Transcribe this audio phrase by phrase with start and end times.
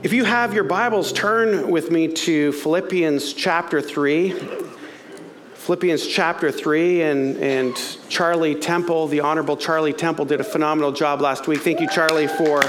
[0.00, 4.32] If you have your Bibles, turn with me to Philippians chapter 3.
[5.54, 11.20] Philippians chapter 3, and, and Charlie Temple, the Honorable Charlie Temple, did a phenomenal job
[11.20, 11.62] last week.
[11.62, 12.62] Thank you, Charlie, for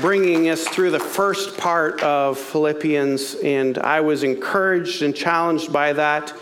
[0.00, 5.92] bringing us through the first part of Philippians, and I was encouraged and challenged by
[5.92, 6.34] that.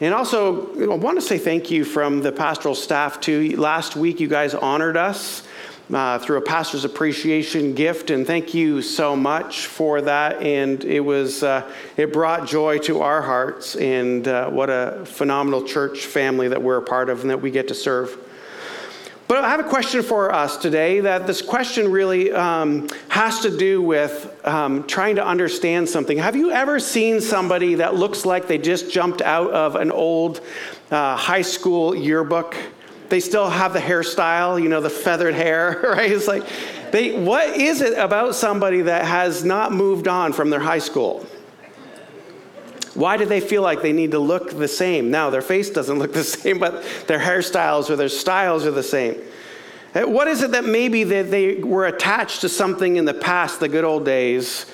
[0.00, 3.56] And also, I want to say thank you from the pastoral staff, too.
[3.56, 5.44] Last week, you guys honored us
[5.92, 10.42] uh, through a pastor's appreciation gift, and thank you so much for that.
[10.42, 15.64] And it was uh, it brought joy to our hearts, and uh, what a phenomenal
[15.64, 18.18] church family that we're a part of and that we get to serve.
[19.32, 21.00] But I have a question for us today.
[21.00, 26.18] That this question really um, has to do with um, trying to understand something.
[26.18, 30.42] Have you ever seen somebody that looks like they just jumped out of an old
[30.90, 32.56] uh, high school yearbook?
[33.12, 36.10] They still have the hairstyle, you know, the feathered hair, right?
[36.10, 36.48] It's like,
[36.92, 41.26] they, what is it about somebody that has not moved on from their high school?
[42.94, 45.10] Why do they feel like they need to look the same?
[45.10, 48.82] Now, their face doesn't look the same, but their hairstyles or their styles are the
[48.82, 49.20] same.
[49.94, 53.60] Uh, what is it that maybe that they were attached to something in the past,
[53.60, 54.64] the good old days,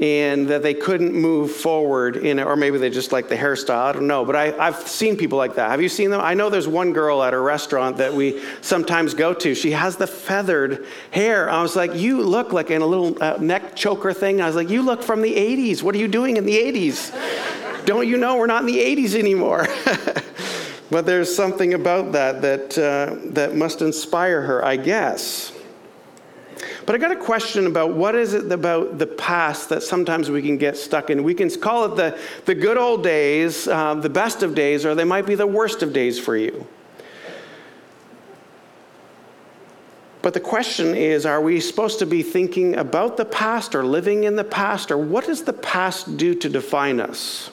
[0.00, 3.82] and that they couldn't move forward in it, or maybe they just like the hairstyle.
[3.82, 5.70] I don't know, but I, have seen people like that.
[5.70, 6.20] Have you seen them?
[6.20, 9.54] I know there's one girl at a restaurant that we sometimes go to.
[9.56, 11.50] She has the feathered hair.
[11.50, 14.40] I was like, you look like in a little uh, neck choker thing.
[14.40, 15.82] I was like, you look from the 80s.
[15.82, 17.84] What are you doing in the 80s?
[17.84, 19.66] don't you know we're not in the 80s anymore?
[20.90, 25.57] but there's something about that that, uh, that must inspire her, I guess.
[26.88, 30.40] But I got a question about what is it about the past that sometimes we
[30.40, 31.22] can get stuck in.
[31.22, 34.94] We can call it the, the good old days, uh, the best of days, or
[34.94, 36.66] they might be the worst of days for you.
[40.22, 44.24] But the question is are we supposed to be thinking about the past or living
[44.24, 47.50] in the past, or what does the past do to define us?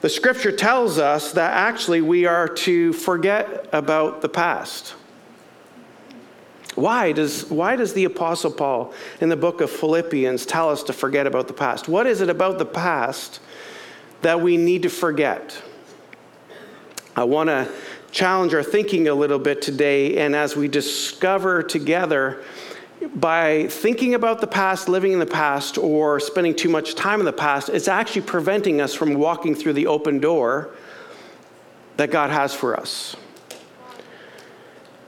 [0.00, 4.96] The scripture tells us that actually we are to forget about the past.
[6.76, 8.92] Why does, why does the Apostle Paul
[9.22, 11.88] in the book of Philippians tell us to forget about the past?
[11.88, 13.40] What is it about the past
[14.20, 15.60] that we need to forget?
[17.16, 17.66] I want to
[18.10, 22.42] challenge our thinking a little bit today, and as we discover together,
[23.14, 27.26] by thinking about the past, living in the past, or spending too much time in
[27.26, 30.74] the past, it's actually preventing us from walking through the open door
[31.96, 33.16] that God has for us.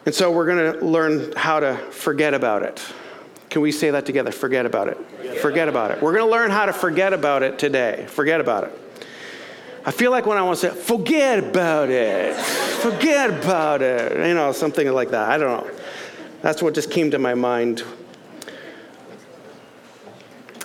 [0.09, 2.83] And so we're going to learn how to forget about it.
[3.51, 4.33] Can we say that together?
[4.33, 4.97] Forget about it.
[4.97, 6.01] Forget, forget about it.
[6.01, 8.07] We're going to learn how to forget about it today.
[8.09, 9.05] Forget about it.
[9.85, 14.33] I feel like when I want to say, forget about it, forget about it, you
[14.33, 15.29] know, something like that.
[15.29, 15.79] I don't know.
[16.41, 17.85] That's what just came to my mind.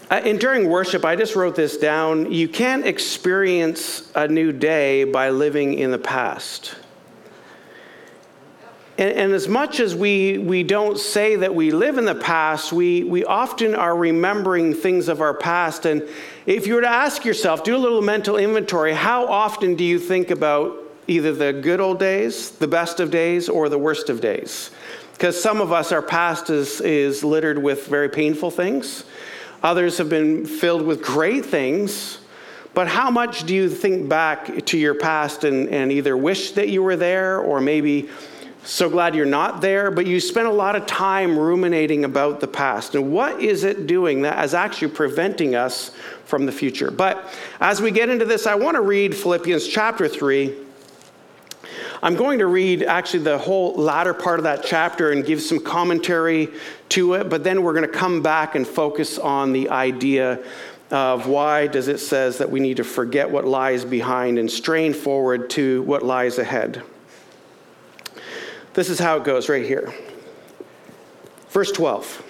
[0.10, 2.32] And during worship, I just wrote this down.
[2.32, 6.76] You can't experience a new day by living in the past.
[8.98, 12.72] And, and, as much as we, we don't say that we live in the past,
[12.72, 15.86] we, we often are remembering things of our past.
[15.86, 16.08] And
[16.46, 19.98] if you were to ask yourself, do a little mental inventory, how often do you
[19.98, 20.78] think about
[21.08, 24.70] either the good old days, the best of days, or the worst of days?
[25.14, 29.06] Because some of us, our past is, is littered with very painful things.
[29.64, 32.20] Others have been filled with great things.
[32.74, 36.70] But how much do you think back to your past and, and either wish that
[36.70, 38.10] you were there or maybe
[38.66, 42.48] so glad you're not there, but you spent a lot of time ruminating about the
[42.48, 42.96] past.
[42.96, 45.92] And what is it doing that is actually preventing us
[46.26, 46.90] from the future?
[46.90, 50.56] But as we get into this, I want to read Philippians chapter 3.
[52.02, 55.60] I'm going to read actually the whole latter part of that chapter and give some
[55.60, 56.50] commentary
[56.90, 60.40] to it, but then we're going to come back and focus on the idea
[60.92, 64.94] of why does it says that we need to forget what lies behind and strain
[64.94, 66.84] forward to what lies ahead.
[68.74, 69.94] This is how it goes right here.
[71.50, 72.24] Verse 12.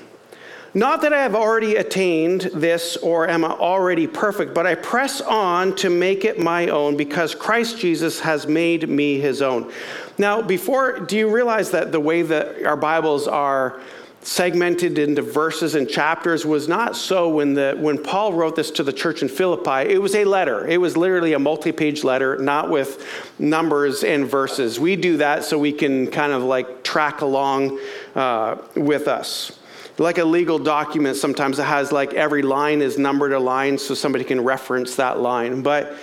[0.75, 5.75] Not that I have already attained this or am already perfect, but I press on
[5.75, 9.71] to make it my own because Christ Jesus has made me his own.
[10.17, 13.79] Now, before, do you realize that the way that our Bibles are
[14.23, 18.83] segmented into verses and chapters was not so when the when Paul wrote this to
[18.83, 19.91] the church in Philippi.
[19.91, 20.65] It was a letter.
[20.65, 23.05] It was literally a multi-page letter not with
[23.37, 24.79] numbers and verses.
[24.79, 27.79] We do that so we can kind of like track along
[28.15, 29.59] uh, with us.
[29.97, 33.93] Like a legal document sometimes it has like every line is numbered a line so
[33.93, 35.61] somebody can reference that line.
[35.61, 35.95] But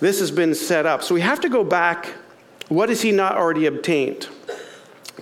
[0.00, 1.02] this has been set up.
[1.02, 2.14] So we have to go back.
[2.68, 4.28] What has he not already obtained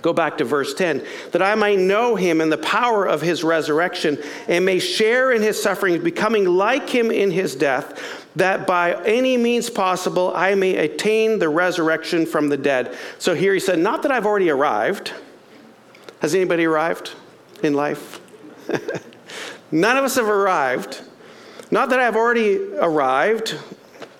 [0.01, 3.43] Go back to verse 10 that I might know him and the power of his
[3.43, 9.01] resurrection and may share in his sufferings, becoming like him in his death, that by
[9.05, 12.97] any means possible I may attain the resurrection from the dead.
[13.19, 15.13] So here he said, Not that I've already arrived.
[16.19, 17.11] Has anybody arrived
[17.63, 18.19] in life?
[19.71, 21.01] None of us have arrived.
[21.71, 23.57] Not that I've already arrived,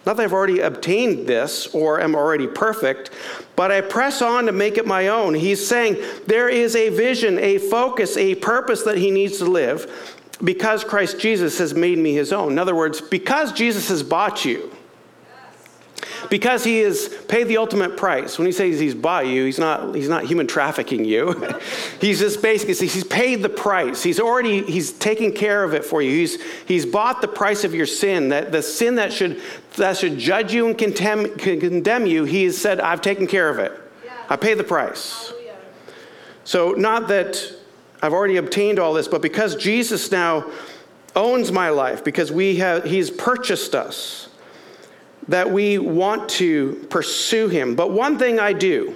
[0.06, 3.10] not that I've already obtained this or am already perfect,
[3.56, 5.34] but I press on to make it my own.
[5.34, 5.98] He's saying
[6.28, 11.20] there is a vision, a focus, a purpose that he needs to live because Christ
[11.20, 12.52] Jesus has made me his own.
[12.52, 14.75] In other words, because Jesus has bought you,
[16.30, 18.38] because he has paid the ultimate price.
[18.38, 21.34] When he says he's bought you, he's not, he's not human trafficking you.
[22.02, 24.04] he's just basically, he's paid the price.
[24.04, 26.12] He's already, he's taken care of it for you.
[26.12, 29.42] He's, he's bought the price of your sin, that the sin that should,
[29.78, 33.60] that should judge you and condemn, condemn you, he has said, I've taken care of
[33.60, 33.72] it.
[34.04, 34.12] Yeah.
[34.30, 35.30] I paid the price.
[35.30, 35.56] Hallelujah.
[36.44, 37.42] So not that
[38.02, 40.50] I've already obtained all this, but because Jesus now
[41.16, 44.28] owns my life, because we have, he's purchased us,
[45.28, 47.76] that we want to pursue him.
[47.76, 48.96] But one thing I do,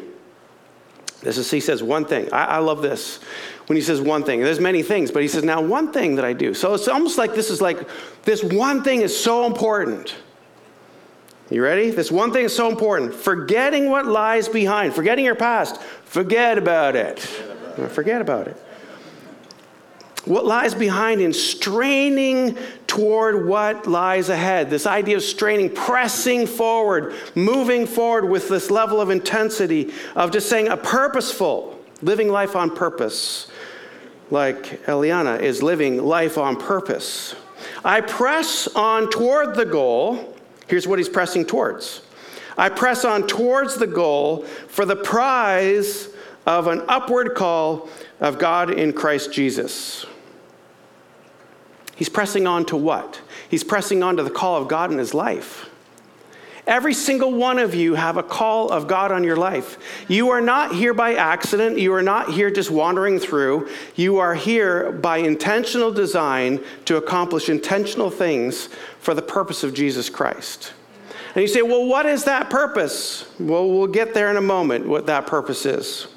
[1.21, 2.31] this is, he says one thing.
[2.31, 3.19] I, I, love this
[3.65, 4.41] when he says one thing.
[4.41, 6.53] There's many things, but he says, now one thing that I do.
[6.53, 7.89] So it's almost like this is like,
[8.23, 10.15] this one thing is so important.
[11.49, 11.89] You ready?
[11.89, 13.13] This one thing is so important.
[13.13, 17.19] Forgetting what lies behind, forgetting your past, forget about it.
[17.19, 18.57] Forget about it
[20.25, 22.57] what lies behind in straining
[22.89, 24.71] toward what lies ahead.
[24.71, 30.49] This idea of straining, pressing forward, moving forward with this level of intensity of just
[30.49, 33.47] saying a purposeful, living life on purpose,
[34.31, 37.35] like Eliana is living life on purpose.
[37.85, 40.35] I press on toward the goal.
[40.67, 42.01] Here's what he's pressing towards.
[42.57, 46.09] I press on towards the goal for the prize
[46.47, 47.87] of an upward call
[48.19, 50.07] of God in Christ Jesus.
[51.99, 53.19] He's pressing on to what?
[53.49, 55.69] He's pressing on to the call of God in his life.
[56.65, 59.77] Every single one of you have a call of God on your life.
[60.07, 61.77] You are not here by accident.
[61.77, 63.67] You are not here just wandering through.
[63.97, 68.69] You are here by intentional design to accomplish intentional things
[69.01, 70.71] for the purpose of Jesus Christ.
[71.35, 73.29] And you say, well, what is that purpose?
[73.41, 76.07] Well, we'll get there in a moment, what that purpose is.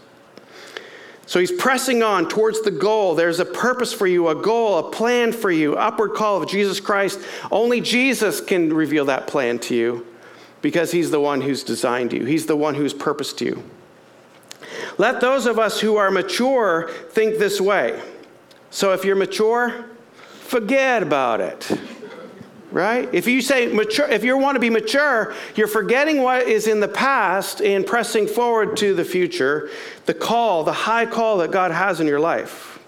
[1.32, 3.14] So he's pressing on towards the goal.
[3.14, 6.79] There's a purpose for you, a goal, a plan for you, upward call of Jesus
[6.79, 7.19] Christ.
[7.50, 10.06] Only Jesus can reveal that plan to you
[10.61, 13.64] because he's the one who's designed you, he's the one who's purposed you.
[14.99, 17.99] Let those of us who are mature think this way.
[18.69, 19.87] So if you're mature,
[20.43, 21.81] forget about it
[22.73, 23.09] right?
[23.13, 26.81] If you say mature, if you want to be mature, you're forgetting what is in
[26.81, 29.71] the past and pressing forward to the future,
[30.07, 32.79] the call, the high call that God has in your life.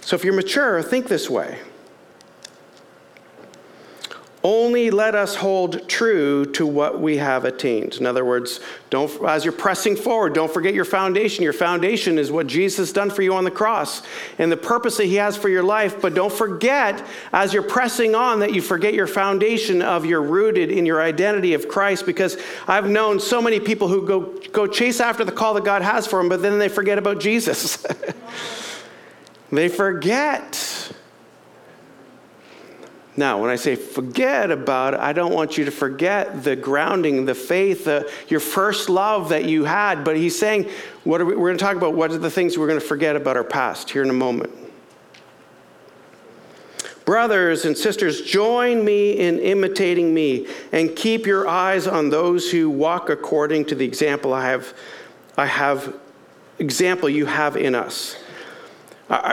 [0.00, 1.58] So if you're mature, think this way.
[4.48, 7.96] Only let us hold true to what we have attained.
[7.96, 8.60] In other words,
[8.90, 11.42] don't, as you're pressing forward, don't forget your foundation.
[11.42, 14.02] Your foundation is what Jesus has done for you on the cross
[14.38, 16.00] and the purpose that He has for your life.
[16.00, 20.70] But don't forget, as you're pressing on, that you forget your foundation of you're rooted
[20.70, 22.06] in your identity of Christ.
[22.06, 22.36] Because
[22.68, 24.20] I've known so many people who go,
[24.52, 27.18] go chase after the call that God has for them, but then they forget about
[27.18, 27.84] Jesus.
[29.50, 30.92] they forget.
[33.18, 37.24] Now, when I say forget about it, I don't want you to forget the grounding,
[37.24, 37.88] the faith,
[38.28, 40.04] your first love that you had.
[40.04, 40.68] But he's saying,
[41.04, 43.16] what we, we're going to talk about what are the things we're going to forget
[43.16, 44.52] about our past here in a moment.
[47.06, 52.68] Brothers and sisters, join me in imitating me and keep your eyes on those who
[52.68, 54.74] walk according to the example I have,
[55.38, 55.94] I have
[56.58, 58.16] example you have in us.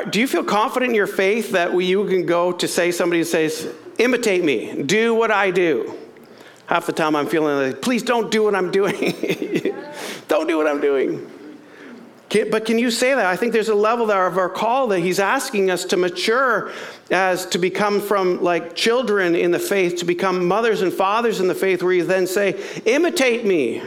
[0.10, 3.68] Do you feel confident in your faith that you can go to say somebody says,
[3.98, 5.98] imitate me, do what I do?
[6.68, 8.94] Half the time I'm feeling like, please don't do what I'm doing.
[10.28, 11.30] don't do what I'm doing.
[12.30, 13.26] But can you say that?
[13.26, 16.72] I think there's a level there of our call that he's asking us to mature
[17.12, 21.48] as to become from like children in the faith to become mothers and fathers in
[21.48, 23.84] the faith, where you then say, imitate me.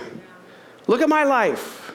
[0.87, 1.86] Look at my life.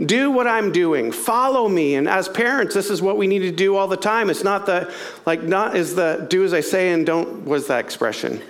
[0.00, 1.10] Do what I'm doing.
[1.10, 1.96] Follow me.
[1.96, 4.30] And as parents, this is what we need to do all the time.
[4.30, 4.92] It's not the,
[5.26, 8.40] like, not is the do as I say and don't, was that expression?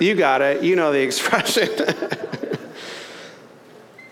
[0.00, 0.62] You got it.
[0.62, 1.68] You know the expression.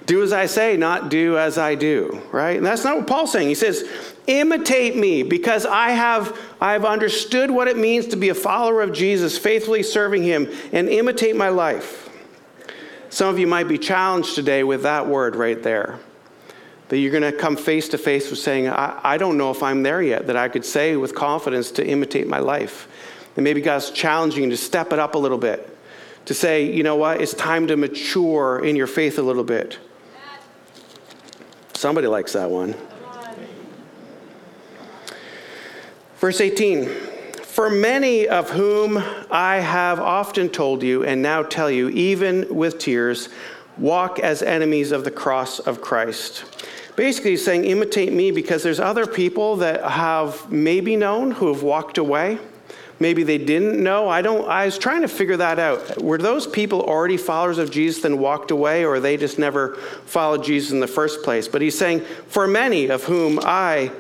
[0.07, 2.57] do as I say, not do as I do, right?
[2.57, 3.49] And that's not what Paul's saying.
[3.49, 3.89] He says,
[4.27, 8.93] imitate me because I have I've understood what it means to be a follower of
[8.93, 12.10] Jesus, faithfully serving him, and imitate my life.
[13.11, 15.99] Some of you might be challenged today with that word right there.
[16.89, 19.65] That you're going to come face to face with saying, I, I don't know if
[19.65, 22.89] I'm there yet, that I could say with confidence to imitate my life.
[23.37, 25.77] And maybe God's challenging you to step it up a little bit,
[26.27, 29.79] to say, you know what, it's time to mature in your faith a little bit.
[31.75, 32.75] Somebody likes that one.
[36.19, 37.10] Verse 18
[37.51, 42.79] For many of whom I have often told you and now tell you, even with
[42.79, 43.29] tears,
[43.77, 46.45] walk as enemies of the cross of Christ.
[46.95, 51.65] Basically, he's saying, imitate me because there's other people that have maybe known who have
[51.65, 52.39] walked away.
[53.01, 54.09] Maybe they didn't know.
[54.09, 56.01] I don't I was trying to figure that out.
[56.01, 59.75] Were those people already followers of Jesus and walked away or they just never
[60.07, 61.49] followed Jesus in the first place?
[61.49, 63.91] But he's saying, "For many of whom I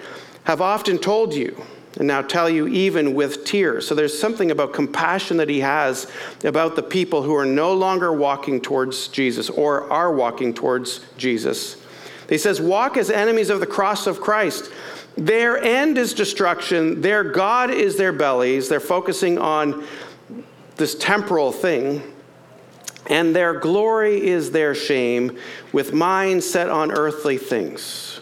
[0.45, 1.65] have often told you,
[1.99, 3.87] and now tell you even with tears.
[3.87, 6.11] So there's something about compassion that he has
[6.45, 11.77] about the people who are no longer walking towards Jesus or are walking towards Jesus.
[12.29, 14.71] He says, Walk as enemies of the cross of Christ.
[15.17, 18.69] Their end is destruction, their God is their bellies.
[18.69, 19.85] They're focusing on
[20.77, 22.03] this temporal thing.
[23.09, 25.37] And their glory is their shame,
[25.73, 28.20] with minds set on earthly things.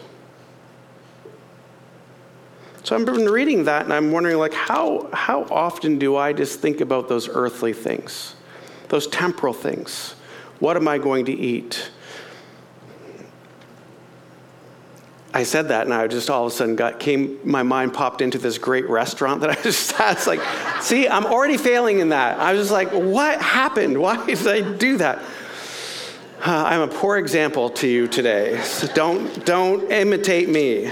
[2.88, 6.60] So I've been reading that and I'm wondering like how how often do I just
[6.60, 8.34] think about those earthly things?
[8.88, 10.14] Those temporal things.
[10.58, 11.90] What am I going to eat?
[15.34, 18.22] I said that and I just all of a sudden got came my mind popped
[18.22, 20.16] into this great restaurant that I just had.
[20.16, 20.40] It's like,
[20.80, 22.40] see, I'm already failing in that.
[22.40, 23.98] I was just like, what happened?
[23.98, 25.18] Why did I do that?
[26.40, 28.62] Uh, I'm a poor example to you today.
[28.62, 30.90] So don't don't imitate me.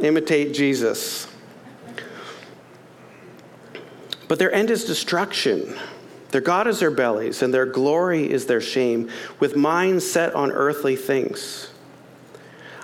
[0.00, 1.29] Imitate Jesus.
[4.30, 5.76] But their end is destruction.
[6.28, 9.10] Their God is their bellies, and their glory is their shame,
[9.40, 11.72] with minds set on earthly things.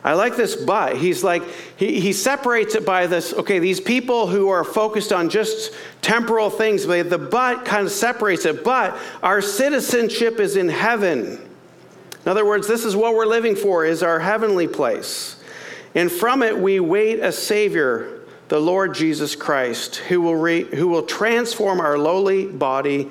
[0.02, 0.96] I like this but.
[0.96, 1.44] He's like,
[1.76, 5.72] he, he separates it by this, okay, these people who are focused on just
[6.02, 8.64] temporal things, but the but kind of separates it.
[8.64, 11.48] But our citizenship is in heaven.
[12.24, 15.36] In other words, this is what we're living for, is our heavenly place.
[15.94, 18.15] And from it we wait a Savior
[18.48, 23.10] the Lord Jesus Christ, who will, re, who will transform our lowly body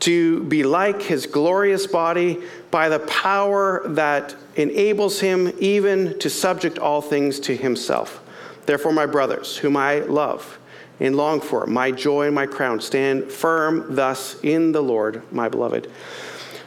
[0.00, 6.78] to be like his glorious body by the power that enables him even to subject
[6.78, 8.22] all things to himself.
[8.66, 10.58] Therefore, my brothers, whom I love
[11.00, 15.48] and long for, my joy and my crown, stand firm thus in the Lord, my
[15.48, 15.90] beloved.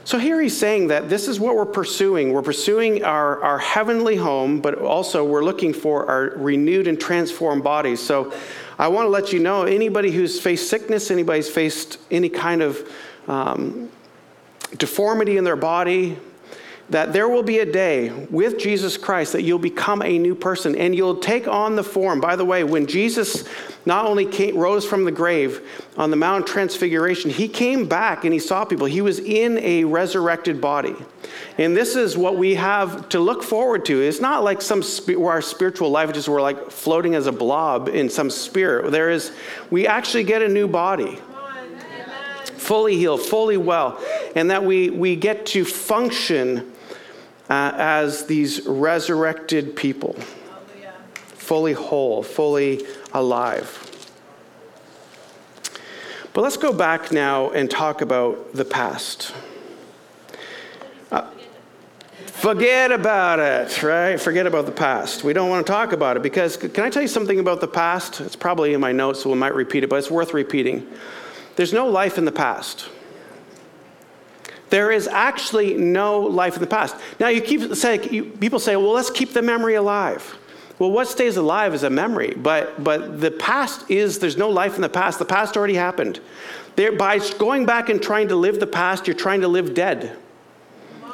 [0.05, 2.33] So here he's saying that this is what we're pursuing.
[2.33, 7.63] We're pursuing our, our heavenly home, but also we're looking for our renewed and transformed
[7.63, 8.01] bodies.
[8.01, 8.33] So
[8.77, 12.91] I want to let you know anybody who's faced sickness, anybody's faced any kind of
[13.27, 13.89] um,
[14.77, 16.17] deformity in their body,
[16.89, 20.75] that there will be a day with Jesus Christ that you'll become a new person
[20.75, 22.19] and you'll take on the form.
[22.19, 23.47] By the way, when Jesus
[23.85, 25.61] not only came, rose from the grave
[25.97, 28.85] on the Mount Transfiguration, he came back and he saw people.
[28.85, 30.95] He was in a resurrected body.
[31.57, 34.01] And this is what we have to look forward to.
[34.01, 37.87] It's not like some where our spiritual life just we're like floating as a blob
[37.87, 38.91] in some spirit.
[38.91, 39.31] There is,
[39.71, 41.17] we actually get a new body
[42.63, 44.01] fully healed, fully well,
[44.35, 46.72] and that we, we get to function
[47.53, 50.13] uh, as these resurrected people,
[51.35, 52.83] fully whole, fully
[53.13, 53.67] alive.
[56.33, 59.35] But let's go back now and talk about the past.
[61.11, 61.27] Uh,
[62.25, 64.19] forget about it, right?
[64.19, 65.23] Forget about the past.
[65.23, 67.67] We don't want to talk about it because, can I tell you something about the
[67.67, 68.19] past?
[68.19, 70.87] It's probably in my notes, so we might repeat it, but it's worth repeating.
[71.55, 72.89] There's no life in the past.
[74.73, 76.95] There is actually no life in the past.
[77.19, 80.35] Now, you keep saying, you, people say, well, let's keep the memory alive.
[80.79, 84.73] Well, what stays alive is a memory, but, but the past is, there's no life
[84.73, 85.19] in the past.
[85.19, 86.21] The past already happened.
[86.75, 90.17] There, by going back and trying to live the past, you're trying to live dead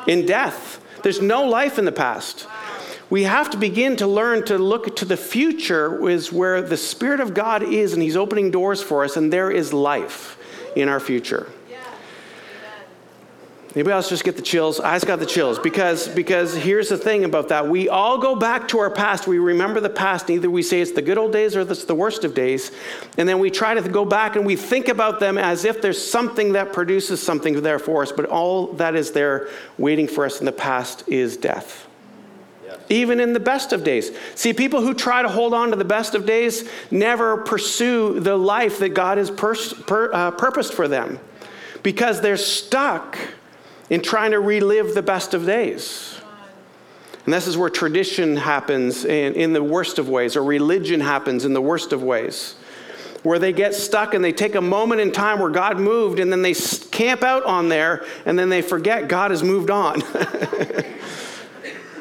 [0.08, 0.80] in death.
[1.04, 2.48] There's no life in the past.
[3.10, 7.20] We have to begin to learn to look to the future, is where the Spirit
[7.20, 10.38] of God is, and He's opening doors for us, and there is life
[10.78, 11.51] in our future.
[13.76, 14.80] Anybody else just get the chills?
[14.80, 17.68] I just got the chills because, because here's the thing about that.
[17.68, 19.28] We all go back to our past.
[19.28, 20.32] We remember the past.
[20.32, 22.72] Either we say it's the good old days or it's the worst of days.
[23.20, 26.04] And then we try to go back and we think about them as if there's
[26.04, 28.12] something that produces something there for us.
[28.12, 31.88] But all that is there waiting for us in the past is death.
[32.90, 34.10] Even in the best of days.
[34.34, 38.36] See, people who try to hold on to the best of days never pursue the
[38.36, 41.20] life that God has pers- per, uh, purposed for them
[41.84, 43.16] because they're stuck
[43.89, 46.19] in trying to relive the best of days.
[47.25, 51.46] And this is where tradition happens in, in the worst of ways, or religion happens
[51.46, 52.55] in the worst of ways,
[53.24, 56.31] where they get stuck and they take a moment in time where God moved and
[56.31, 60.01] then they camp out on there and then they forget God has moved on.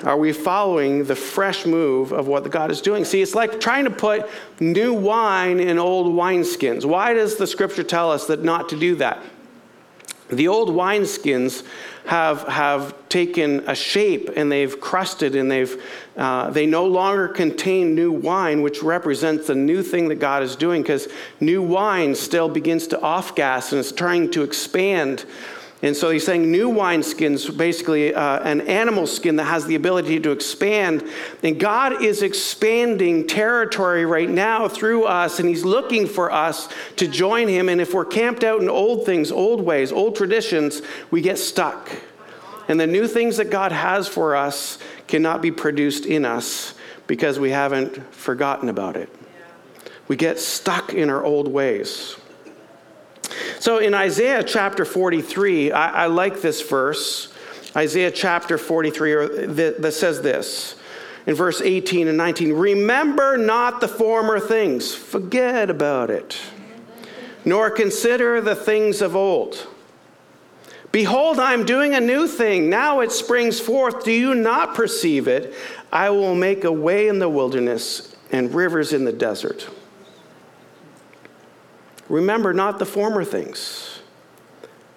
[0.05, 3.05] Are we following the fresh move of what God is doing?
[3.05, 4.31] See, it's like trying to put
[4.61, 6.85] new wine in old wineskins.
[6.85, 9.23] Why does the scripture tell us that not to do that?
[10.29, 11.65] The old wineskins
[12.07, 15.83] have, have taken a shape and they've crusted and they've,
[16.17, 20.57] uh, they no longer contain new wine, which represents the new thing that God is
[20.57, 21.09] doing because
[21.41, 25.25] new wine still begins to off gas and it's trying to expand
[25.81, 30.19] and so he's saying new wineskins, basically uh, an animal skin that has the ability
[30.21, 31.09] to expand.
[31.45, 37.07] And God is expanding territory right now through us, and he's looking for us to
[37.07, 37.69] join him.
[37.69, 40.83] And if we're camped out in old things, old ways, old traditions,
[41.13, 41.91] we get stuck.
[42.67, 46.75] And the new things that God has for us cannot be produced in us
[47.07, 49.15] because we haven't forgotten about it.
[50.09, 52.17] We get stuck in our old ways.
[53.61, 57.33] So in Isaiah chapter 43, I, I like this verse.
[57.77, 60.77] Isaiah chapter 43 that, that says this
[61.27, 66.41] in verse 18 and 19 Remember not the former things, forget about it,
[67.45, 69.67] nor consider the things of old.
[70.91, 72.71] Behold, I am doing a new thing.
[72.71, 74.05] Now it springs forth.
[74.05, 75.55] Do you not perceive it?
[75.93, 79.69] I will make a way in the wilderness and rivers in the desert.
[82.09, 84.01] Remember not the former things,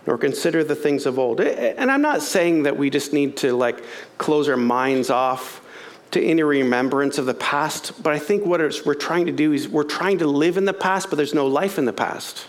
[0.08, 1.42] nor consider the things of old.
[1.42, 3.84] And I'm not saying that we just need to like
[4.18, 5.62] close our minds off
[6.12, 9.70] to any remembrance of the past, but I think what we're trying to do is
[9.70, 12.48] we're trying to live in the past, but there's no life in the past.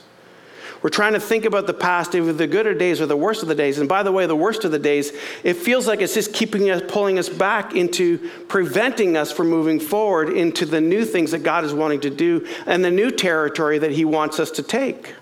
[0.83, 3.49] We're trying to think about the past, either the gooder days or the worst of
[3.49, 3.79] the days.
[3.79, 5.13] And by the way, the worst of the days,
[5.45, 9.79] it feels like it's just keeping us, pulling us back into preventing us from moving
[9.79, 13.79] forward into the new things that God is wanting to do and the new territory
[13.79, 15.15] that He wants us to take.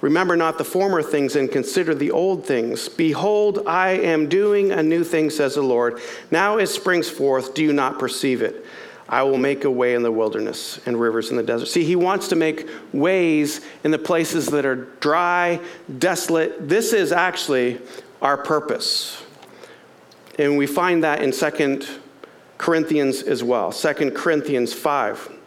[0.00, 2.88] Remember not the former things and consider the old things.
[2.88, 6.00] Behold, I am doing a new thing, says the Lord.
[6.30, 7.54] Now it springs forth.
[7.54, 8.66] Do you not perceive it?
[9.08, 11.66] I will make a way in the wilderness and rivers in the desert.
[11.66, 15.60] See, he wants to make ways in the places that are dry,
[15.98, 16.68] desolate.
[16.68, 17.80] This is actually
[18.20, 19.22] our purpose.
[20.38, 21.80] And we find that in 2
[22.58, 23.72] Corinthians as well.
[23.72, 25.38] 2 Corinthians 5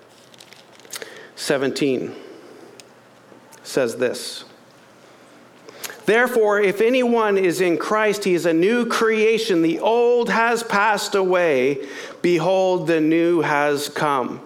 [1.38, 2.16] 17
[3.64, 4.45] says this.
[6.06, 9.62] Therefore, if anyone is in Christ, he is a new creation.
[9.64, 11.88] The old has passed away.
[12.22, 14.42] Behold, the new has come.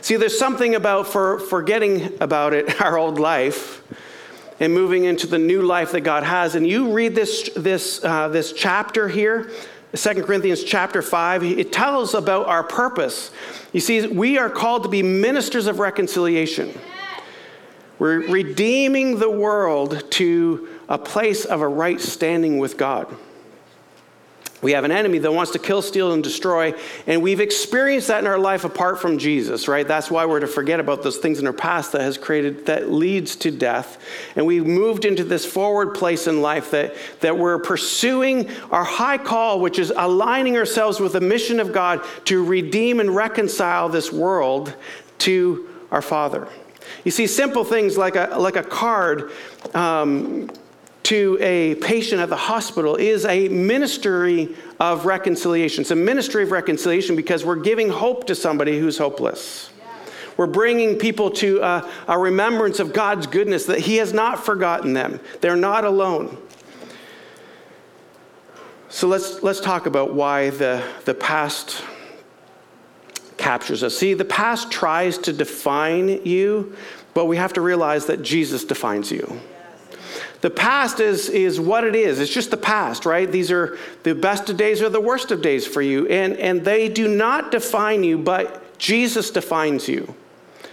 [0.00, 3.82] See, there's something about for forgetting about it, our old life,
[4.58, 6.56] and moving into the new life that God has.
[6.56, 9.50] And you read this, this, uh, this chapter here,
[9.94, 13.30] 2 Corinthians chapter 5, it tells about our purpose.
[13.72, 16.76] You see, we are called to be ministers of reconciliation.
[18.00, 23.06] We're redeeming the world to a place of a right standing with God.
[24.64, 26.72] We have an enemy that wants to kill, steal, and destroy,
[27.06, 29.86] and we've experienced that in our life apart from Jesus, right?
[29.86, 32.90] That's why we're to forget about those things in our past that has created, that
[32.90, 33.98] leads to death.
[34.36, 39.18] And we've moved into this forward place in life that, that we're pursuing our high
[39.18, 44.10] call, which is aligning ourselves with the mission of God to redeem and reconcile this
[44.10, 44.74] world
[45.18, 46.48] to our Father.
[47.04, 49.30] You see, simple things like a, like a card.
[49.74, 50.50] Um,
[51.04, 55.82] to a patient at the hospital is a ministry of reconciliation.
[55.82, 59.70] It's a ministry of reconciliation because we're giving hope to somebody who's hopeless.
[60.36, 64.92] We're bringing people to a, a remembrance of God's goodness, that He has not forgotten
[64.94, 65.20] them.
[65.40, 66.36] They're not alone.
[68.88, 71.84] So let's, let's talk about why the, the past
[73.36, 73.96] captures us.
[73.96, 76.76] See, the past tries to define you,
[77.12, 79.40] but we have to realize that Jesus defines you.
[80.44, 82.20] The past is, is what it is.
[82.20, 83.32] It's just the past, right?
[83.32, 86.06] These are the best of days or the worst of days for you.
[86.08, 90.14] And, and they do not define you, but Jesus defines you.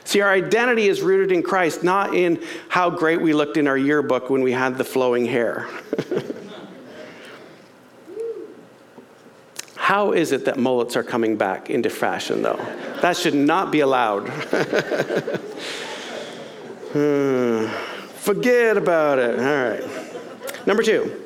[0.03, 3.77] See, our identity is rooted in Christ, not in how great we looked in our
[3.77, 5.69] yearbook when we had the flowing hair.
[9.77, 12.60] how is it that mullets are coming back into fashion, though?
[13.01, 14.27] That should not be allowed.
[16.91, 17.67] hmm.
[18.21, 19.39] Forget about it.
[19.39, 20.67] All right.
[20.67, 21.25] Number two,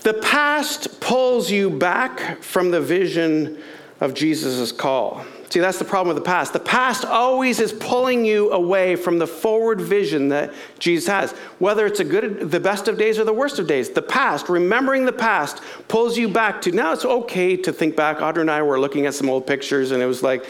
[0.00, 3.62] the past pulls you back from the vision
[4.00, 5.26] of Jesus' call.
[5.50, 6.54] See, that's the problem with the past.
[6.54, 11.32] The past always is pulling you away from the forward vision that Jesus has.
[11.58, 14.48] Whether it's a good, the best of days or the worst of days, the past,
[14.48, 16.94] remembering the past, pulls you back to now.
[16.94, 18.22] It's okay to think back.
[18.22, 20.46] Audrey and I were looking at some old pictures, and it was like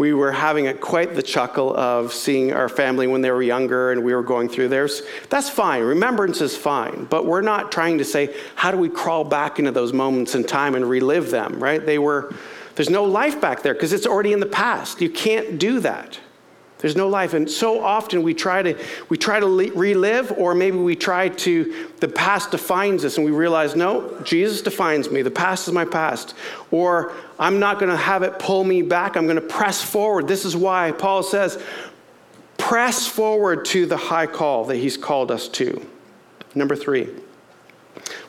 [0.00, 3.92] we were having a, quite the chuckle of seeing our family when they were younger,
[3.92, 5.02] and we were going through theirs.
[5.28, 5.82] That's fine.
[5.82, 9.72] Remembrance is fine, but we're not trying to say how do we crawl back into
[9.72, 11.62] those moments in time and relive them.
[11.62, 11.84] Right?
[11.84, 12.34] They were
[12.76, 15.02] there's no life back there because it's already in the past.
[15.02, 16.18] You can't do that.
[16.80, 17.34] There's no life.
[17.34, 18.76] And so often we try to
[19.08, 23.32] we try to relive or maybe we try to the past defines us and we
[23.32, 25.22] realize no, Jesus defines me.
[25.22, 26.34] The past is my past.
[26.70, 29.16] Or I'm not going to have it pull me back.
[29.16, 30.26] I'm going to press forward.
[30.26, 31.62] This is why Paul says
[32.56, 35.86] press forward to the high call that he's called us to.
[36.54, 37.08] Number 3.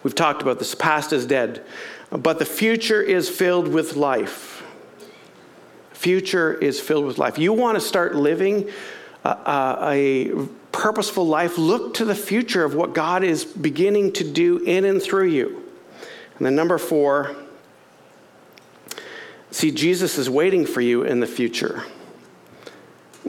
[0.03, 1.63] We've talked about this past is dead
[2.11, 4.50] but the future is filled with life.
[6.01, 7.37] Future is filled with life.
[7.37, 8.67] You want to start living
[9.23, 14.57] a, a, purposeful life, look to the future of what God is beginning to do
[14.65, 15.63] in and through you.
[16.37, 17.35] And then, number four,
[19.51, 21.83] see, Jesus is waiting for you in the future.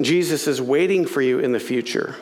[0.00, 2.16] Jesus is waiting for you in the future.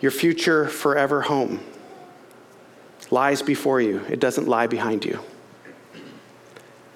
[0.00, 1.60] Your future forever home
[3.12, 5.20] lies before you, it doesn't lie behind you.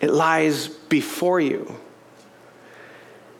[0.00, 1.76] It lies before you.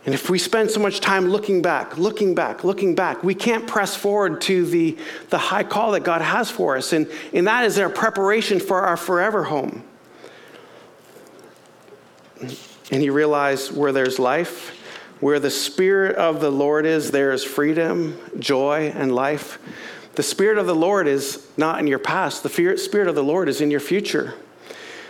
[0.08, 3.66] And if we spend so much time looking back, looking back, looking back, we can't
[3.66, 4.96] press forward to the,
[5.28, 6.94] the high call that God has for us.
[6.94, 9.84] And, and that is our preparation for our forever home.
[12.90, 14.70] And you realize where there's life,
[15.20, 19.58] where the Spirit of the Lord is, there is freedom, joy, and life.
[20.14, 23.48] The Spirit of the Lord is not in your past, the Spirit of the Lord
[23.48, 24.34] is in your future.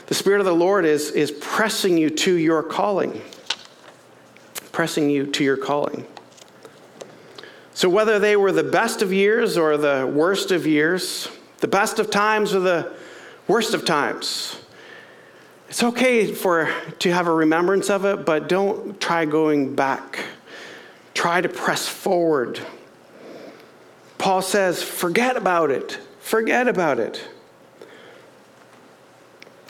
[0.08, 3.22] The Spirit of the Lord is, is pressing you to your calling,
[4.72, 6.06] pressing you to your calling.
[7.72, 11.98] So, whether they were the best of years or the worst of years, the best
[11.98, 12.92] of times or the
[13.46, 14.58] worst of times,
[15.68, 20.18] it's okay for to have a remembrance of it, but don't try going back.
[21.14, 22.60] Try to press forward
[24.18, 25.98] Paul says, forget about it.
[26.20, 27.26] Forget about it.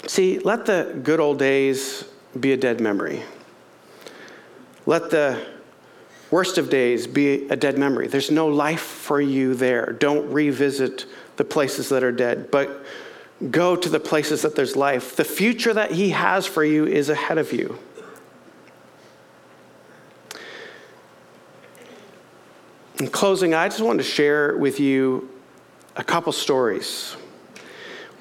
[0.07, 2.05] See, let the good old days
[2.39, 3.23] be a dead memory.
[4.87, 5.45] Let the
[6.31, 8.07] worst of days be a dead memory.
[8.07, 9.93] There's no life for you there.
[9.93, 11.07] Don't revisit
[11.37, 12.85] the places that are dead, but
[13.51, 15.17] go to the places that there's life.
[15.17, 17.79] The future that He has for you is ahead of you.
[22.99, 25.31] In closing, I just wanted to share with you
[25.95, 27.17] a couple stories.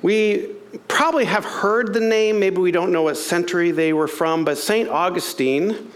[0.02, 0.57] We
[0.88, 4.58] probably have heard the name, maybe we don't know what century they were from, but
[4.58, 4.90] St.
[4.90, 5.92] Augustine,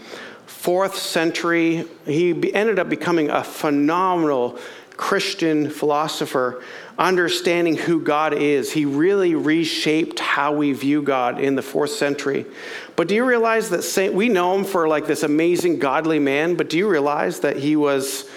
[0.46, 4.58] fourth century, he ended up becoming a phenomenal
[4.96, 6.62] Christian philosopher,
[6.98, 8.72] understanding who God is.
[8.72, 12.46] He really reshaped how we view God in the fourth century.
[12.94, 16.54] But do you realize that Saint, we know him for like this amazing godly man,
[16.54, 18.28] but do you realize that he was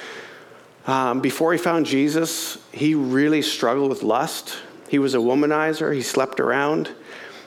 [0.87, 4.57] um, before he found Jesus, he really struggled with lust.
[4.89, 6.89] He was a womanizer, he slept around.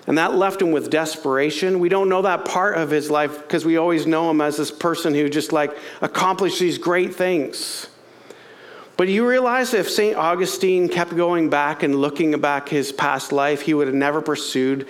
[0.06, 1.80] And that left him with desperation.
[1.80, 4.70] We don't know that part of his life because we always know him as this
[4.70, 7.88] person who just like accomplished these great things.
[8.96, 10.16] But you realize if St.
[10.16, 14.88] Augustine kept going back and looking back his past life, he would have never pursued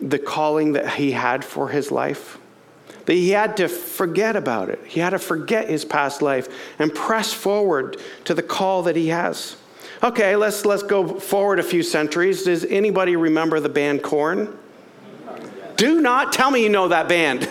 [0.00, 2.38] the calling that he had for his life
[3.08, 4.78] that he had to forget about it.
[4.86, 6.46] He had to forget his past life
[6.78, 9.56] and press forward to the call that he has.
[10.02, 12.44] Okay, let's, let's go forward a few centuries.
[12.44, 14.56] Does anybody remember the band Korn?
[15.76, 17.48] Do not tell me you know that band.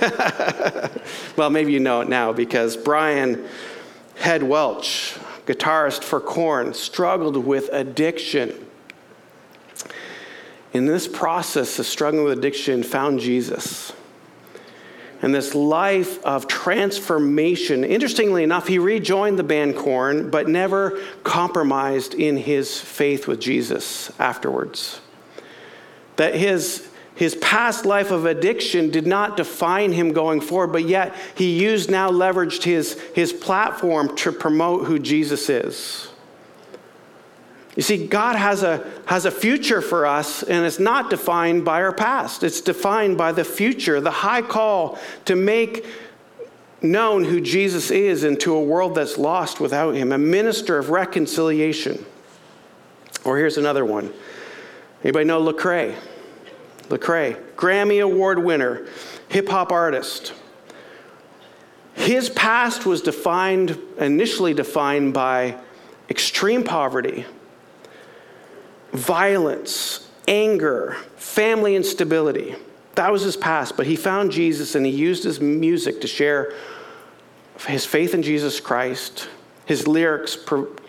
[1.37, 3.45] well, maybe you know it now because Brian
[4.15, 8.65] Head Welch, guitarist for Korn, struggled with addiction.
[10.73, 13.93] In this process of struggling with addiction, found Jesus
[15.21, 17.83] and this life of transformation.
[17.83, 24.11] Interestingly enough, he rejoined the band Korn, but never compromised in his faith with Jesus
[24.19, 25.01] afterwards.
[26.17, 31.15] That his, his past life of addiction did not define him going forward, but yet
[31.35, 36.09] he used now leveraged his, his platform to promote who Jesus is.
[37.77, 41.83] You see, God has a, has a future for us, and it's not defined by
[41.83, 42.43] our past.
[42.43, 45.85] It's defined by the future, the high call to make
[46.81, 52.03] known who Jesus is into a world that's lost without him, a minister of reconciliation.
[53.23, 54.11] Or here's another one.
[55.03, 55.95] Anybody know Lecrae?
[56.89, 58.87] Lecrae, Grammy Award winner,
[59.29, 60.33] hip hop artist.
[61.93, 65.57] His past was defined, initially defined by
[66.09, 67.25] extreme poverty,
[68.93, 72.55] violence, anger, family instability.
[72.95, 76.53] That was his past, but he found Jesus and he used his music to share
[77.65, 79.29] his faith in Jesus Christ,
[79.65, 80.37] his lyrics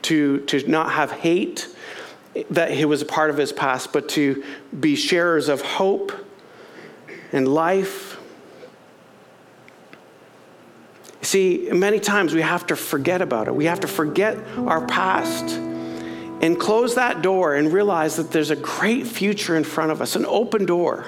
[0.03, 1.69] to, to not have hate
[2.51, 4.45] that he was a part of his past, but to
[4.79, 6.13] be sharers of hope
[7.33, 8.19] and life.
[11.23, 13.55] See, many times we have to forget about it.
[13.55, 15.61] We have to forget our past
[16.41, 20.17] and close that door and realize that there's a great future in front of us,
[20.17, 21.07] an open door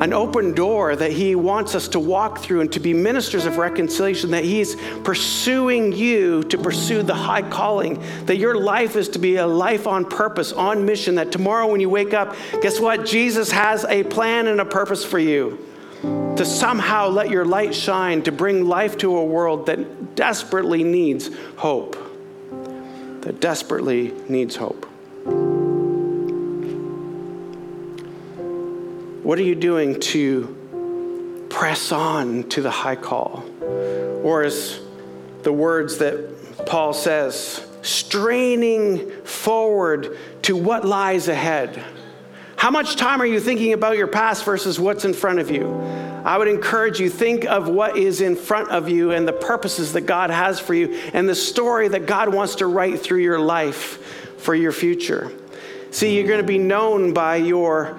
[0.00, 3.58] an open door that He wants us to walk through and to be ministers of
[3.58, 9.18] reconciliation, that He's pursuing you to pursue the high calling, that your life is to
[9.18, 13.04] be a life on purpose, on mission, that tomorrow when you wake up, guess what?
[13.04, 15.58] Jesus has a plan and a purpose for you
[16.36, 21.30] to somehow let your light shine, to bring life to a world that desperately needs
[21.56, 21.96] hope.
[23.24, 24.84] That desperately needs hope.
[29.24, 33.42] What are you doing to press on to the high call?
[34.22, 34.78] Or as
[35.42, 41.82] the words that Paul says, straining forward to what lies ahead.
[42.56, 45.64] How much time are you thinking about your past versus what's in front of you?
[46.24, 49.92] I would encourage you think of what is in front of you and the purposes
[49.92, 53.38] that God has for you and the story that God wants to write through your
[53.38, 55.30] life for your future.
[55.90, 57.98] See, you're going to be known by your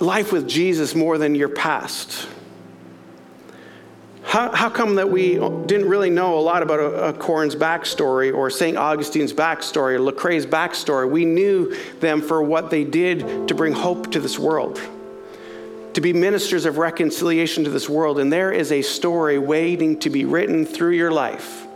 [0.00, 2.28] life with Jesus more than your past?
[4.24, 8.34] How, how come that we didn't really know a lot about a, a Korn's backstory
[8.34, 8.76] or St.
[8.76, 11.10] Augustine's backstory or Lecrae's backstory?
[11.10, 14.80] We knew them for what they did to bring hope to this world,
[15.94, 18.18] to be ministers of reconciliation to this world.
[18.18, 21.66] And there is a story waiting to be written through your life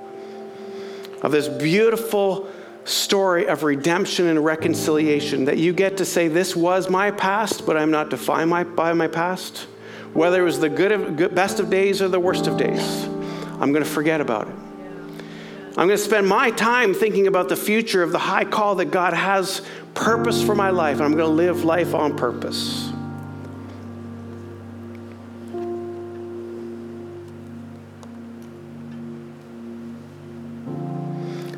[1.22, 2.48] of this beautiful
[2.84, 7.76] story of redemption and reconciliation that you get to say, This was my past, but
[7.76, 9.66] I'm not defined by my past.
[10.12, 13.04] Whether it was the good of, good, best of days or the worst of days,
[13.60, 14.54] I'm going to forget about it.
[15.78, 18.86] I'm going to spend my time thinking about the future of the high call that
[18.86, 19.60] God has
[19.92, 21.02] purpose for my life.
[21.02, 22.85] I'm going to live life on purpose.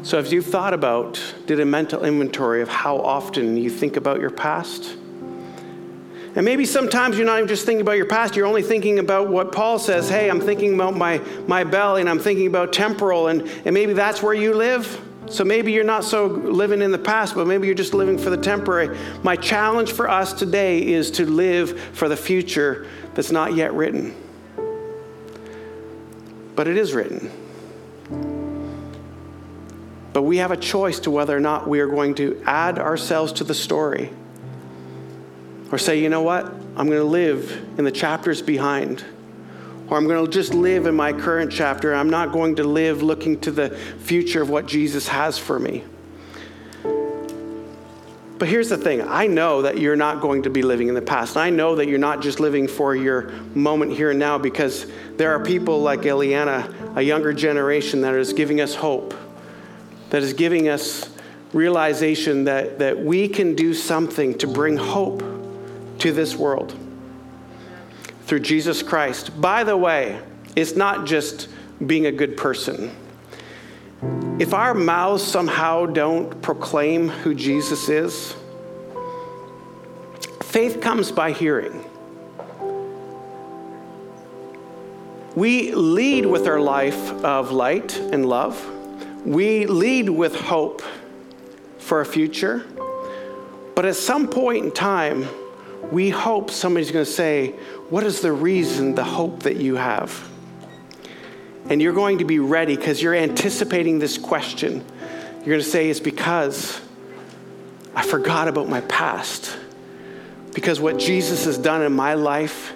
[0.08, 4.20] So, if you've thought about, did a mental inventory of how often you think about
[4.20, 4.96] your past?
[6.34, 9.28] And maybe sometimes you're not even just thinking about your past, you're only thinking about
[9.28, 13.26] what Paul says hey, I'm thinking about my, my belly and I'm thinking about temporal,
[13.26, 14.98] and, and maybe that's where you live.
[15.26, 18.30] So maybe you're not so living in the past, but maybe you're just living for
[18.30, 18.96] the temporary.
[19.22, 24.16] My challenge for us today is to live for the future that's not yet written.
[26.56, 27.30] But it is written.
[30.12, 33.32] But we have a choice to whether or not we are going to add ourselves
[33.34, 34.10] to the story
[35.70, 39.04] or say, you know what, I'm going to live in the chapters behind.
[39.88, 41.94] Or I'm going to just live in my current chapter.
[41.94, 45.84] I'm not going to live looking to the future of what Jesus has for me.
[48.38, 51.02] But here's the thing I know that you're not going to be living in the
[51.02, 51.36] past.
[51.36, 55.32] I know that you're not just living for your moment here and now because there
[55.32, 59.14] are people like Eliana, a younger generation, that is giving us hope
[60.10, 61.10] that is giving us
[61.52, 65.22] realization that, that we can do something to bring hope
[65.98, 66.74] to this world
[68.26, 69.40] through Jesus Christ.
[69.40, 70.20] By the way,
[70.54, 71.48] it's not just
[71.84, 72.94] being a good person.
[74.38, 78.36] If our mouths somehow don't proclaim who Jesus is,
[80.42, 81.84] faith comes by hearing.
[85.34, 88.77] We lead with our life of light and love.
[89.28, 90.80] We lead with hope
[91.76, 92.64] for a future,
[93.74, 95.28] but at some point in time,
[95.92, 97.50] we hope somebody's going to say,
[97.90, 100.26] What is the reason, the hope that you have?
[101.68, 104.82] And you're going to be ready because you're anticipating this question.
[105.40, 106.80] You're going to say, It's because
[107.94, 109.58] I forgot about my past.
[110.54, 112.72] Because what Jesus has done in my life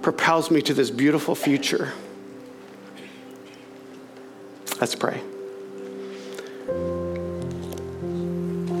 [0.00, 1.92] propels me to this beautiful future.
[4.80, 5.20] Let's pray.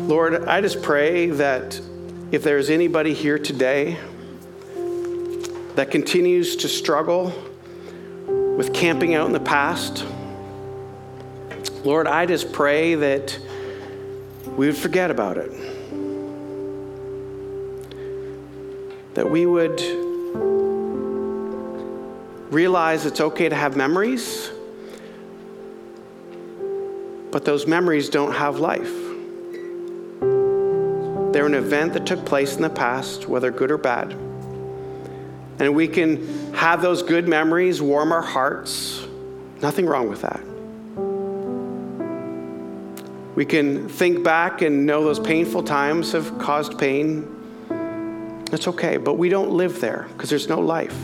[0.06, 1.80] Lord, I just pray that
[2.30, 3.98] if there's anybody here today
[5.74, 7.32] that continues to struggle
[8.56, 10.06] with camping out in the past,
[11.84, 13.38] Lord, I just pray that
[14.56, 15.52] we would forget about it.
[19.16, 19.80] that we would
[22.52, 24.50] realize it's okay to have memories,
[27.30, 29.05] but those memories don't have life.
[31.36, 34.12] They're an event that took place in the past, whether good or bad.
[35.58, 39.06] And we can have those good memories warm our hearts.
[39.60, 40.40] Nothing wrong with that.
[43.34, 47.28] We can think back and know those painful times have caused pain.
[48.50, 50.96] It's okay, but we don't live there because there's no life.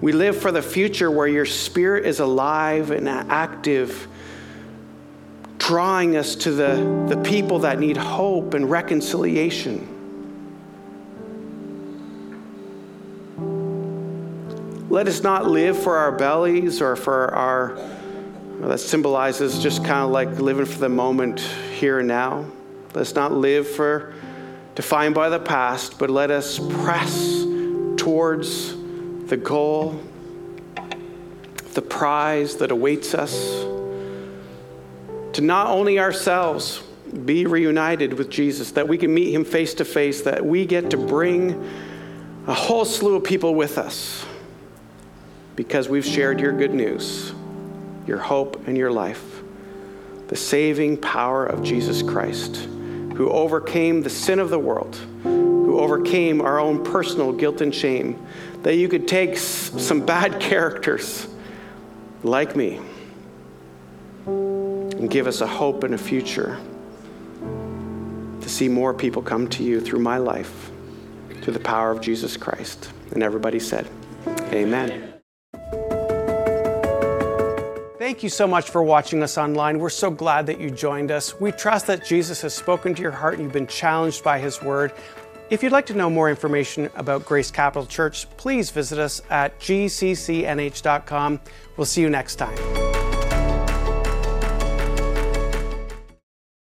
[0.00, 4.06] We live for the future where your spirit is alive and active,
[5.66, 9.80] drawing us to the, the people that need hope and reconciliation.
[14.88, 17.76] Let us not live for our bellies or for our,
[18.60, 22.46] that symbolizes just kind of like living for the moment here and now.
[22.94, 24.14] Let us not live for
[24.76, 27.44] defined by the past, but let us press
[27.96, 28.76] towards
[29.26, 30.00] the goal,
[31.74, 33.75] the prize that awaits us.
[35.36, 36.82] To not only ourselves
[37.26, 40.88] be reunited with Jesus, that we can meet him face to face, that we get
[40.92, 41.62] to bring
[42.46, 44.24] a whole slew of people with us
[45.54, 47.34] because we've shared your good news,
[48.06, 49.42] your hope, and your life.
[50.28, 56.40] The saving power of Jesus Christ, who overcame the sin of the world, who overcame
[56.40, 58.26] our own personal guilt and shame,
[58.62, 61.28] that you could take some bad characters
[62.22, 62.80] like me
[65.06, 66.58] and give us a hope and a future
[68.40, 70.72] to see more people come to you through my life,
[71.42, 72.90] through the power of Jesus Christ.
[73.12, 73.88] And everybody said,
[74.52, 75.14] Amen.
[78.00, 79.78] Thank you so much for watching us online.
[79.78, 81.38] We're so glad that you joined us.
[81.38, 84.60] We trust that Jesus has spoken to your heart and you've been challenged by his
[84.60, 84.90] word.
[85.50, 89.56] If you'd like to know more information about Grace Capital Church, please visit us at
[89.60, 91.40] gccnh.com.
[91.76, 92.95] We'll see you next time.